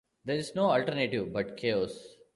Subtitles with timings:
[0.25, 2.15] There is no alternative but chaos...